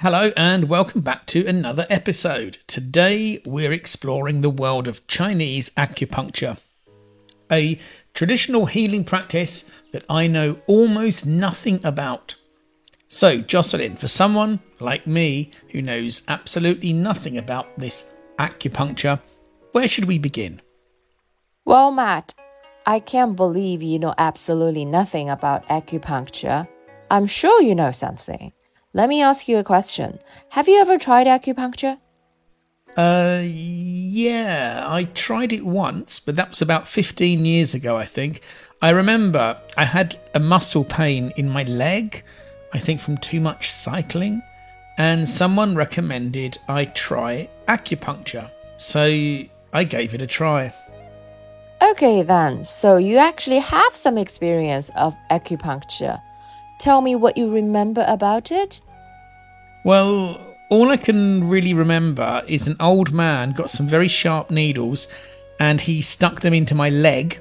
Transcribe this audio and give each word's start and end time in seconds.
Hello, 0.00 0.32
and 0.34 0.70
welcome 0.70 1.02
back 1.02 1.26
to 1.26 1.46
another 1.46 1.86
episode. 1.90 2.56
Today, 2.66 3.42
we're 3.44 3.74
exploring 3.74 4.40
the 4.40 4.48
world 4.48 4.88
of 4.88 5.06
Chinese 5.06 5.68
acupuncture, 5.76 6.56
a 7.52 7.78
traditional 8.14 8.64
healing 8.64 9.04
practice 9.04 9.66
that 9.92 10.06
I 10.08 10.26
know 10.26 10.58
almost 10.66 11.26
nothing 11.26 11.84
about. 11.84 12.34
So, 13.08 13.42
Jocelyn, 13.42 13.98
for 13.98 14.08
someone 14.08 14.60
like 14.78 15.06
me 15.06 15.50
who 15.72 15.82
knows 15.82 16.22
absolutely 16.28 16.94
nothing 16.94 17.36
about 17.36 17.78
this 17.78 18.06
acupuncture, 18.38 19.20
where 19.72 19.86
should 19.86 20.06
we 20.06 20.16
begin? 20.18 20.62
Well, 21.66 21.90
Mat, 21.90 22.32
I 22.86 23.00
can't 23.00 23.36
believe 23.36 23.82
you 23.82 23.98
know 23.98 24.14
absolutely 24.16 24.86
nothing 24.86 25.28
about 25.28 25.66
acupuncture. 25.66 26.66
I'm 27.10 27.26
sure 27.26 27.60
you 27.60 27.74
know 27.74 27.92
something. 27.92 28.54
Let 28.92 29.08
me 29.08 29.22
ask 29.22 29.46
you 29.46 29.56
a 29.56 29.64
question. 29.64 30.18
Have 30.50 30.66
you 30.66 30.80
ever 30.80 30.98
tried 30.98 31.28
acupuncture? 31.28 31.98
Uh, 32.96 33.42
yeah, 33.44 34.84
I 34.84 35.04
tried 35.04 35.52
it 35.52 35.64
once, 35.64 36.18
but 36.18 36.34
that 36.34 36.50
was 36.50 36.60
about 36.60 36.88
15 36.88 37.44
years 37.44 37.72
ago, 37.72 37.96
I 37.96 38.04
think. 38.04 38.40
I 38.82 38.90
remember 38.90 39.56
I 39.76 39.84
had 39.84 40.18
a 40.34 40.40
muscle 40.40 40.82
pain 40.84 41.32
in 41.36 41.48
my 41.48 41.62
leg, 41.62 42.24
I 42.72 42.80
think 42.80 43.00
from 43.00 43.16
too 43.18 43.38
much 43.38 43.70
cycling, 43.70 44.42
and 44.98 45.28
someone 45.28 45.76
recommended 45.76 46.58
I 46.68 46.86
try 46.86 47.48
acupuncture. 47.68 48.50
So 48.76 49.04
I 49.72 49.84
gave 49.84 50.14
it 50.14 50.22
a 50.22 50.26
try. 50.26 50.74
Okay, 51.80 52.22
then, 52.22 52.64
so 52.64 52.96
you 52.96 53.18
actually 53.18 53.60
have 53.60 53.94
some 53.94 54.18
experience 54.18 54.90
of 54.96 55.16
acupuncture. 55.30 56.20
Tell 56.80 57.02
me 57.02 57.14
what 57.14 57.36
you 57.36 57.52
remember 57.52 58.06
about 58.08 58.50
it. 58.50 58.80
Well, 59.84 60.40
all 60.70 60.88
I 60.88 60.96
can 60.96 61.46
really 61.46 61.74
remember 61.74 62.42
is 62.46 62.66
an 62.66 62.76
old 62.80 63.12
man 63.12 63.52
got 63.52 63.68
some 63.68 63.86
very 63.86 64.08
sharp 64.08 64.50
needles 64.50 65.06
and 65.58 65.78
he 65.78 66.00
stuck 66.00 66.40
them 66.40 66.54
into 66.54 66.74
my 66.74 66.88
leg. 66.88 67.38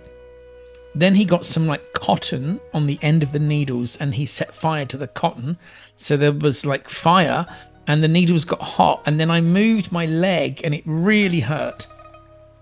Then 0.94 1.16
he 1.16 1.24
got 1.24 1.46
some 1.46 1.68
like 1.68 1.94
cotton 1.94 2.60
on 2.74 2.86
the 2.86 3.00
end 3.02 3.24
of 3.24 3.32
the 3.32 3.40
needles 3.40 3.96
and 3.96 4.14
he 4.14 4.26
set 4.26 4.54
fire 4.54 4.86
to 4.88 4.98
the 4.98 5.08
cotton. 5.08 5.58
So 5.96 6.18
there 6.18 6.34
was 6.34 6.66
like 6.66 6.90
fire 6.90 7.48
and 7.88 8.04
the 8.04 8.10
needles 8.10 8.44
got 8.44 8.62
hot. 8.62 9.04
And 9.06 9.22
then 9.22 9.32
I 9.32 9.40
moved 9.40 9.90
my 9.90 10.06
leg 10.06 10.60
and 10.66 10.76
it 10.76 10.84
really 10.86 11.40
hurt. 11.40 11.88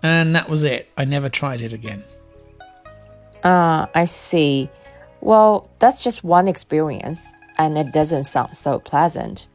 And 0.04 0.36
that 0.36 0.48
was 0.48 0.64
it. 0.64 0.90
I 0.96 1.06
never 1.06 1.28
tried 1.28 1.62
it 1.62 1.74
again. 1.74 2.04
Ah, 3.44 3.84
uh, 3.84 3.88
I 3.96 4.06
see. 4.06 4.70
Well, 5.22 5.70
that's 5.80 6.04
just 6.04 6.24
one 6.24 6.48
experience, 6.48 7.34
and 7.58 7.78
it 7.78 7.92
doesn't 7.92 8.24
sound 8.24 8.56
so 8.56 8.80
pleasant. 8.80 9.48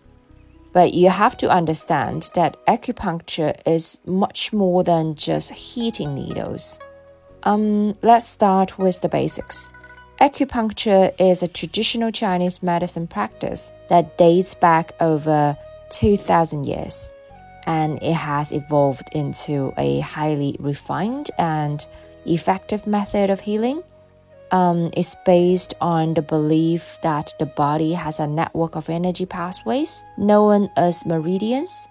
But 0.73 0.95
you 0.95 1.11
have 1.11 1.37
to 1.39 1.51
understand 1.51 2.31
that 2.35 2.57
acupuncture 2.67 3.55
is 3.67 4.01
much 4.07 4.53
more 4.53 4.83
than 4.85 5.15
just 5.15 5.53
heating 5.53 6.15
needles. 6.15 6.81
Um, 7.43 7.93
let's 8.03 8.27
start 8.27 8.79
with 8.79 9.01
the 9.01 9.09
basics. 9.09 9.71
Acupuncture 10.21 11.13
is 11.19 11.43
a 11.43 11.49
traditional 11.49 12.11
Chinese 12.11 12.63
medicine 12.63 13.07
practice 13.07 13.73
that 13.89 14.17
dates 14.17 14.55
back 14.55 14.93
over 15.01 15.57
2000 15.91 16.65
years 16.65 17.11
and 17.67 18.03
it 18.03 18.15
has 18.15 18.53
evolved 18.53 19.09
into 19.13 19.73
a 19.77 20.01
highly 20.01 20.57
refined 20.59 21.31
and 21.39 21.87
effective 22.27 22.87
method 22.87 23.31
of 23.31 23.41
healing. 23.41 23.83
Um, 24.53 24.91
it's 24.95 25.17
based 25.25 25.73
on 25.81 26.13
the 26.13 26.21
belief 26.21 26.99
that 27.03 27.33
the 27.39 27.47
body 27.47 27.95
has 27.95 28.21
a 28.21 28.27
network 28.27 28.77
of 28.77 28.91
energy 28.91 29.25
pathways 29.25 30.05
known 30.19 30.69
as 30.77 31.07
meridians. 31.07 31.89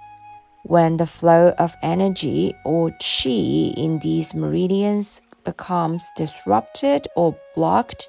When 0.63 0.97
the 0.97 1.07
flow 1.07 1.55
of 1.57 1.75
energy 1.81 2.53
or 2.63 2.91
qi 3.01 3.73
in 3.75 3.97
these 3.99 4.35
meridians 4.35 5.21
becomes 5.43 6.07
disrupted 6.15 7.07
or 7.15 7.35
blocked, 7.55 8.07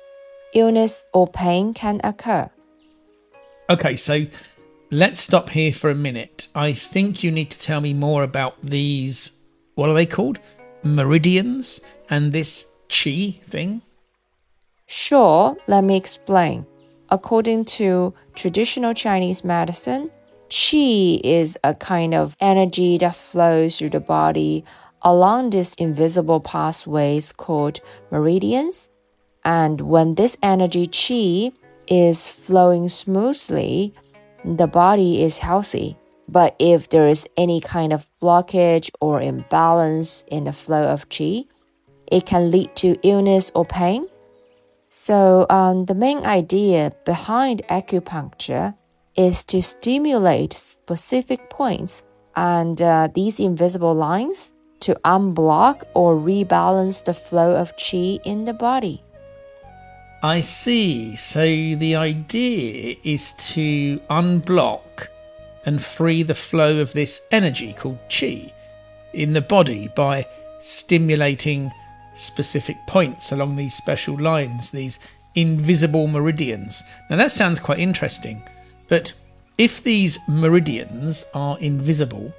illness 0.53 1.03
or 1.15 1.27
pain 1.27 1.73
can 1.73 2.03
occur. 2.05 2.51
Okay, 3.71 3.97
so 3.97 4.27
let's 4.91 5.23
stop 5.23 5.49
here 5.49 5.73
for 5.73 5.89
a 5.89 5.95
minute. 5.95 6.49
I 6.55 6.75
think 6.75 7.23
you 7.23 7.31
need 7.31 7.51
to 7.53 7.59
tell 7.59 7.81
me 7.81 7.95
more 7.95 8.23
about 8.23 8.61
these. 8.63 9.33
What 9.77 9.89
are 9.89 9.95
they 9.95 10.05
called? 10.05 10.41
Meridians 10.83 11.81
and 12.11 12.35
this 12.35 12.67
chi 12.91 13.41
thing? 13.49 13.81
Sure, 14.95 15.57
let 15.69 15.85
me 15.85 15.97
explain. 15.97 16.67
According 17.09 17.65
to 17.81 18.13
traditional 18.35 18.93
Chinese 18.93 19.43
medicine, 19.43 20.11
qi 20.51 21.19
is 21.25 21.57
a 21.65 21.73
kind 21.75 22.13
of 22.13 22.37
energy 22.41 22.99
that 22.99 23.17
flows 23.17 23.79
through 23.79 23.89
the 23.89 24.01
body 24.01 24.67
along 25.01 25.49
these 25.49 25.73
invisible 25.77 26.41
pathways 26.41 27.33
called 27.33 27.81
meridians. 28.11 28.91
And 29.47 29.81
when 29.81 30.17
this 30.17 30.37
energy 30.43 30.87
qi 30.87 31.55
is 31.89 32.29
flowing 32.29 32.91
smoothly, 32.91 33.95
the 34.45 34.67
body 34.67 35.23
is 35.23 35.39
healthy. 35.39 35.97
But 36.29 36.55
if 36.59 36.91
there 36.91 37.09
is 37.09 37.27
any 37.39 37.63
kind 37.63 37.95
of 37.95 38.11
blockage 38.21 38.91
or 39.01 39.23
imbalance 39.23 40.23
in 40.29 40.45
the 40.45 40.53
flow 40.53 40.85
of 40.85 41.09
qi, 41.09 41.47
it 42.09 42.27
can 42.27 42.51
lead 42.51 42.77
to 42.77 42.99
illness 43.03 43.51
or 43.55 43.65
pain. 43.65 44.07
So, 44.95 45.47
um, 45.49 45.87
the 45.87 45.95
main 45.95 46.19
idea 46.19 46.93
behind 47.07 47.63
acupuncture 47.71 48.75
is 49.17 49.43
to 49.45 49.63
stimulate 49.63 50.53
specific 50.53 51.49
points 51.49 52.05
and 52.37 52.81
uh, 52.83 53.09
these 53.15 53.41
invisible 53.41 53.95
lines 53.95 54.53
to 54.81 54.95
unblock 55.03 55.85
or 55.95 56.17
rebalance 56.17 57.03
the 57.03 57.15
flow 57.15 57.57
of 57.57 57.75
qi 57.77 58.21
in 58.25 58.45
the 58.45 58.53
body. 58.53 59.03
I 60.23 60.43
see. 60.43 61.17
So 61.17 61.41
the 61.41 61.97
idea 61.97 62.97
is 63.03 63.33
to 63.55 63.99
unblock 64.11 65.09
and 65.65 65.83
free 65.83 66.23
the 66.23 66.35
flow 66.35 66.81
of 66.81 66.93
this 66.93 67.23
energy 67.31 67.73
called 67.73 67.99
chi 68.11 68.53
in 69.15 69.33
the 69.33 69.41
body 69.41 69.89
by 69.97 70.27
stimulating 70.61 71.73
specific 72.15 72.77
points 72.87 73.33
along 73.33 73.57
these 73.57 73.75
special 73.75 74.19
lines, 74.19 74.71
these 74.71 74.99
invisible 75.35 76.07
meridians. 76.07 76.83
Now 77.11 77.17
that 77.17 77.33
sounds 77.33 77.61
quite 77.61 77.79
interesting, 77.79 78.43
but 78.89 79.13
if 79.59 79.83
these 79.83 80.19
meridians 80.29 81.25
are 81.35 81.59
invisible, 81.59 82.33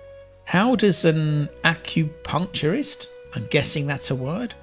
how 0.45 0.75
does 0.75 1.05
an 1.05 1.49
acupuncturist, 1.63 3.07
I'm 3.35 3.47
guessing 3.47 3.87
that's 3.87 4.11
a 4.11 4.15
word, 4.15 4.53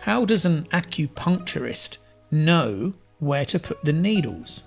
how 0.00 0.24
does 0.24 0.44
an 0.44 0.64
acupuncturist 0.64 1.98
know 2.30 2.92
where 3.18 3.44
to 3.46 3.58
put 3.58 3.84
the 3.84 3.92
needles? 3.92 4.64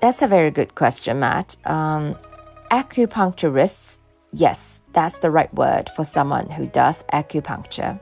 That's 0.00 0.22
a 0.22 0.26
very 0.26 0.50
good 0.50 0.74
question, 0.74 1.20
Mat. 1.20 1.56
Um, 1.64 2.16
acupuncturists, 2.70 4.00
yes, 4.32 4.82
that's 4.92 5.18
the 5.18 5.30
right 5.30 5.52
word 5.54 5.88
for 5.90 6.04
someone 6.04 6.50
who 6.50 6.66
does 6.66 7.04
acupuncture. 7.12 8.00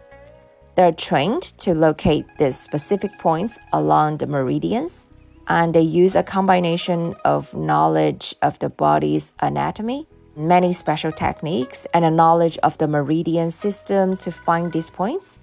They're 0.80 0.92
trained 0.92 1.42
to 1.58 1.74
locate 1.74 2.24
these 2.38 2.58
specific 2.58 3.18
points 3.18 3.58
along 3.70 4.16
the 4.16 4.26
meridians, 4.26 5.08
and 5.46 5.74
they 5.74 5.82
use 5.82 6.16
a 6.16 6.22
combination 6.22 7.14
of 7.22 7.52
knowledge 7.52 8.34
of 8.40 8.58
the 8.60 8.70
body's 8.70 9.34
anatomy, 9.40 10.08
many 10.34 10.72
special 10.72 11.12
techniques, 11.12 11.86
and 11.92 12.02
a 12.02 12.10
knowledge 12.10 12.56
of 12.62 12.78
the 12.78 12.88
meridian 12.88 13.50
system 13.50 14.16
to 14.16 14.32
find 14.32 14.72
these 14.72 14.88
points. 14.88 15.38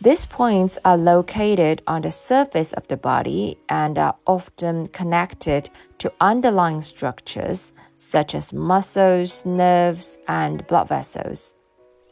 These 0.00 0.26
points 0.26 0.78
are 0.84 0.96
located 0.96 1.82
on 1.88 2.02
the 2.02 2.12
surface 2.12 2.72
of 2.72 2.86
the 2.86 2.96
body 2.96 3.58
and 3.68 3.98
are 3.98 4.14
often 4.24 4.86
connected 4.86 5.68
to 5.98 6.12
underlying 6.20 6.82
structures 6.82 7.72
such 7.98 8.36
as 8.36 8.52
muscles, 8.52 9.44
nerves, 9.44 10.16
and 10.28 10.64
blood 10.68 10.86
vessels. 10.86 11.56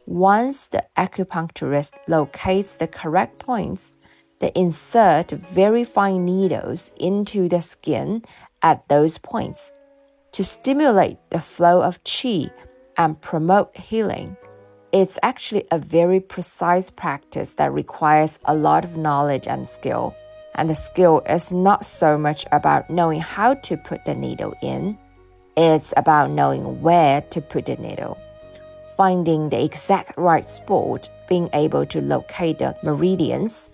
Once 0.09 0.69
the 0.69 0.83
acupuncturist 0.97 1.93
locates 2.09 2.77
the 2.77 2.87
correct 2.87 3.39
points, 3.39 3.95
they 4.39 4.51
insert 4.55 5.33
very 5.33 5.85
fine 5.85 6.25
needles 6.25 6.93
into 6.97 7.47
the 7.47 7.61
skin 7.61 8.25
at 8.63 8.89
those 8.89 9.19
points 9.19 9.71
to 10.33 10.43
stimulate 10.43 11.19
the 11.29 11.39
flow 11.39 11.83
of 11.83 12.03
qi 12.05 12.51
and 12.97 13.21
promote 13.21 13.77
healing. 13.77 14.35
It's 14.93 15.19
actually 15.23 15.67
a 15.71 15.77
very 15.77 16.21
precise 16.21 16.89
practice 16.89 17.53
that 17.55 17.71
requires 17.71 18.41
a 18.47 18.55
lot 18.55 18.87
of 18.87 18.97
knowledge 18.97 19.47
and 19.47 19.69
skill. 19.69 20.17
And 20.55 20.71
the 20.71 20.75
skill 20.75 21.21
is 21.29 21.53
not 21.53 21.85
so 21.85 22.17
much 22.17 22.47
about 22.51 22.89
knowing 22.89 23.21
how 23.21 23.53
to 23.55 23.77
put 23.77 24.07
the 24.07 24.15
needle 24.15 24.55
in, 24.63 24.97
it's 25.55 25.93
about 25.99 26.31
knowing 26.31 26.81
where 26.81 27.21
to 27.21 27.43
put 27.43 27.67
the 27.67 27.77
needle, 27.77 28.17
finding 28.99 29.49
the 29.49 29.65
exact 29.65 30.19
right 30.19 30.45
spot, 30.45 31.09
being 31.29 31.49
able 31.55 31.87
to 31.87 32.03
locate 32.03 32.59
the 32.59 32.77
meridians. 32.83 33.71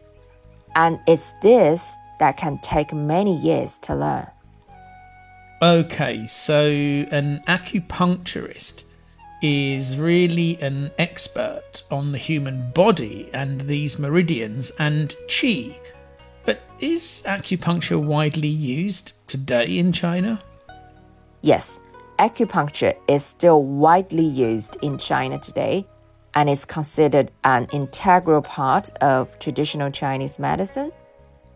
And 0.76 1.00
it's 1.08 1.32
this 1.40 1.96
that 2.20 2.36
can 2.36 2.58
take 2.58 2.92
many 2.92 3.34
years 3.38 3.78
to 3.78 3.94
learn. 3.94 4.26
Okay, 5.62 6.26
so 6.26 6.66
an 6.66 7.42
acupuncturist 7.48 8.84
is 9.40 9.96
really 9.96 10.60
an 10.60 10.90
expert 10.98 11.82
on 11.90 12.12
the 12.12 12.18
human 12.18 12.70
body 12.72 13.30
and 13.32 13.62
these 13.62 13.98
meridians 13.98 14.72
and 14.78 15.16
qi. 15.28 15.74
But 16.44 16.60
is 16.80 17.22
acupuncture 17.26 18.02
widely 18.02 18.48
used 18.48 19.12
today 19.26 19.78
in 19.78 19.92
China? 19.92 20.42
Yes, 21.40 21.80
acupuncture 22.18 22.96
is 23.08 23.24
still 23.24 23.62
widely 23.62 24.24
used 24.24 24.76
in 24.82 24.98
China 24.98 25.38
today 25.38 25.86
and 26.34 26.48
is 26.48 26.64
considered 26.64 27.30
an 27.44 27.66
integral 27.72 28.42
part 28.42 28.90
of 29.00 29.38
traditional 29.38 29.90
Chinese 29.90 30.38
medicine. 30.38 30.92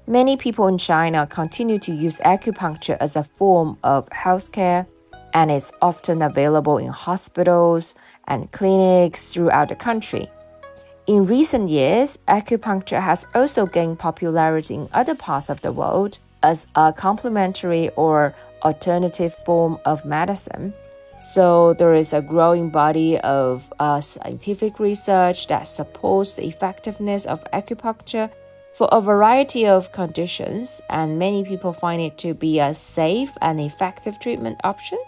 Many 0.06 0.36
people 0.36 0.68
in 0.68 0.78
China 0.78 1.26
continue 1.26 1.78
to 1.80 1.92
use 1.92 2.18
acupuncture 2.20 2.96
as 3.00 3.16
a 3.16 3.24
form 3.24 3.76
of 3.82 4.08
healthcare 4.10 4.86
and 5.34 5.50
is 5.50 5.72
often 5.82 6.22
available 6.22 6.78
in 6.78 6.88
hospitals 6.88 7.94
and 8.26 8.50
clinics 8.52 9.34
throughout 9.34 9.68
the 9.68 9.76
country. 9.76 10.30
In 11.06 11.24
recent 11.24 11.68
years, 11.68 12.18
acupuncture 12.28 13.00
has 13.00 13.26
also 13.34 13.66
gained 13.66 13.98
popularity 13.98 14.74
in 14.74 14.88
other 14.92 15.14
parts 15.14 15.50
of 15.50 15.60
the 15.60 15.72
world 15.72 16.18
as 16.42 16.66
a 16.74 16.92
complementary 16.92 17.90
or 17.90 18.34
alternative 18.62 19.34
form 19.34 19.78
of 19.84 20.04
medicine. 20.04 20.74
So, 21.20 21.74
there 21.74 21.94
is 21.94 22.12
a 22.12 22.22
growing 22.22 22.70
body 22.70 23.18
of 23.18 23.72
uh, 23.80 24.00
scientific 24.00 24.78
research 24.78 25.48
that 25.48 25.66
supports 25.66 26.34
the 26.34 26.46
effectiveness 26.46 27.26
of 27.26 27.42
acupuncture 27.52 28.30
for 28.74 28.88
a 28.92 29.00
variety 29.00 29.66
of 29.66 29.90
conditions, 29.90 30.80
and 30.88 31.18
many 31.18 31.44
people 31.44 31.72
find 31.72 32.00
it 32.00 32.16
to 32.18 32.34
be 32.34 32.60
a 32.60 32.72
safe 32.72 33.36
and 33.42 33.58
effective 33.58 34.20
treatment 34.20 34.60
option. 34.62 34.98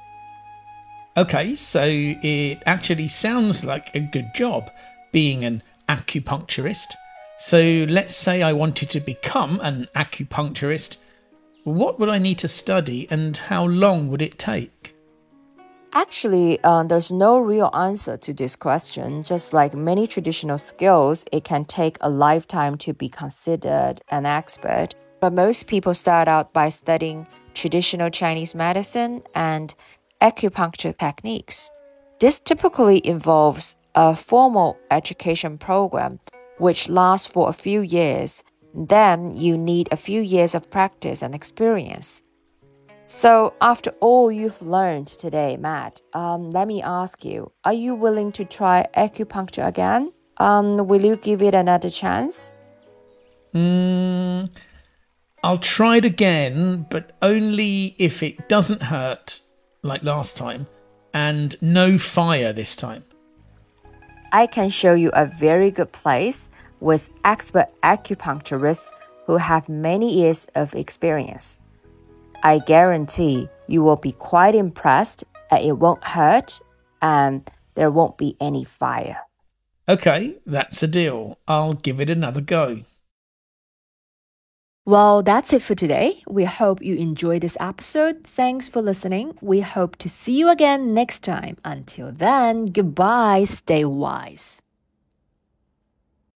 Okay, 1.16 1.54
so 1.54 1.84
it 1.86 2.62
actually 2.66 3.06
sounds 3.06 3.64
like 3.64 3.94
a 3.94 4.00
good 4.00 4.34
job 4.34 4.70
being 5.12 5.44
an 5.44 5.62
acupuncturist. 5.88 6.86
So 7.38 7.86
let's 7.88 8.14
say 8.14 8.42
I 8.42 8.52
wanted 8.52 8.90
to 8.90 9.00
become 9.00 9.60
an 9.62 9.88
acupuncturist. 9.94 10.96
What 11.64 12.00
would 12.00 12.08
I 12.08 12.18
need 12.18 12.38
to 12.38 12.48
study 12.48 13.06
and 13.10 13.36
how 13.36 13.66
long 13.66 14.08
would 14.08 14.22
it 14.22 14.38
take? 14.38 14.94
Actually, 15.92 16.58
uh, 16.64 16.84
there's 16.84 17.12
no 17.12 17.38
real 17.38 17.68
answer 17.74 18.16
to 18.16 18.32
this 18.32 18.56
question. 18.56 19.22
Just 19.22 19.52
like 19.52 19.74
many 19.74 20.06
traditional 20.06 20.56
skills, 20.56 21.26
it 21.32 21.44
can 21.44 21.66
take 21.66 21.98
a 22.00 22.08
lifetime 22.08 22.78
to 22.78 22.94
be 22.94 23.08
considered 23.10 24.00
an 24.08 24.24
expert. 24.24 24.94
But 25.20 25.34
most 25.34 25.66
people 25.66 25.92
start 25.92 26.28
out 26.28 26.54
by 26.54 26.70
studying 26.70 27.26
traditional 27.52 28.08
Chinese 28.08 28.54
medicine 28.54 29.22
and 29.34 29.74
acupuncture 30.22 30.96
techniques. 30.96 31.70
This 32.20 32.38
typically 32.38 33.04
involves 33.06 33.76
a 33.94 34.16
formal 34.16 34.78
education 34.90 35.58
program 35.58 36.20
which 36.56 36.88
lasts 36.88 37.26
for 37.26 37.48
a 37.50 37.54
few 37.54 37.80
years. 37.80 38.44
Then 38.74 39.34
you 39.34 39.58
need 39.58 39.88
a 39.90 39.96
few 39.96 40.20
years 40.20 40.54
of 40.54 40.70
practice 40.70 41.22
and 41.22 41.34
experience. 41.34 42.22
So, 43.06 43.54
after 43.60 43.90
all 44.00 44.30
you've 44.30 44.62
learned 44.62 45.08
today, 45.08 45.56
Mat, 45.56 46.00
um, 46.12 46.50
let 46.52 46.68
me 46.68 46.80
ask 46.80 47.24
you 47.24 47.50
are 47.64 47.72
you 47.72 47.96
willing 47.96 48.30
to 48.32 48.44
try 48.44 48.86
acupuncture 48.96 49.66
again? 49.66 50.12
Um, 50.36 50.86
will 50.86 51.04
you 51.04 51.16
give 51.16 51.42
it 51.42 51.54
another 51.54 51.90
chance? 51.90 52.54
Mm, 53.52 54.48
I'll 55.42 55.58
try 55.58 55.96
it 55.96 56.04
again, 56.04 56.86
but 56.88 57.16
only 57.20 57.96
if 57.98 58.22
it 58.22 58.48
doesn't 58.48 58.82
hurt 58.82 59.40
like 59.82 60.04
last 60.04 60.36
time, 60.36 60.68
and 61.12 61.56
no 61.60 61.98
fire 61.98 62.52
this 62.52 62.76
time. 62.76 63.02
I 64.32 64.46
can 64.46 64.70
show 64.70 64.94
you 64.94 65.10
a 65.14 65.26
very 65.26 65.72
good 65.72 65.90
place 65.90 66.48
with 66.80 67.10
expert 67.24 67.66
acupuncturists 67.82 68.90
who 69.26 69.36
have 69.36 69.68
many 69.68 70.12
years 70.12 70.46
of 70.54 70.74
experience. 70.74 71.60
I 72.42 72.58
guarantee 72.58 73.48
you 73.68 73.82
will 73.82 73.96
be 73.96 74.12
quite 74.12 74.54
impressed 74.54 75.24
and 75.50 75.64
it 75.64 75.78
won't 75.78 76.04
hurt 76.04 76.60
and 77.02 77.48
there 77.74 77.90
won't 77.90 78.18
be 78.18 78.36
any 78.40 78.64
fire. 78.64 79.18
Okay, 79.88 80.36
that's 80.46 80.82
a 80.82 80.88
deal. 80.88 81.38
I'll 81.46 81.74
give 81.74 82.00
it 82.00 82.10
another 82.10 82.40
go. 82.40 82.80
Well, 84.86 85.22
that's 85.22 85.52
it 85.52 85.62
for 85.62 85.74
today. 85.74 86.22
We 86.26 86.44
hope 86.44 86.82
you 86.82 86.96
enjoyed 86.96 87.42
this 87.42 87.56
episode. 87.60 88.24
Thanks 88.24 88.66
for 88.66 88.80
listening. 88.80 89.36
We 89.40 89.60
hope 89.60 89.96
to 89.96 90.08
see 90.08 90.36
you 90.38 90.48
again 90.48 90.94
next 90.94 91.22
time. 91.22 91.58
Until 91.64 92.10
then, 92.10 92.66
goodbye. 92.66 93.44
Stay 93.44 93.84
wise. 93.84 94.62